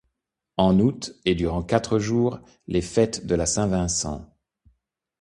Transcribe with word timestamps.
En 0.57 0.79
aout, 0.79 1.13
et 1.25 1.35
durant 1.35 1.61
quatre 1.61 1.99
jours, 1.99 2.39
les 2.65 2.81
fêtes 2.81 3.27
de 3.27 3.35
la 3.35 3.45
Saint-Vincent. 3.45 4.33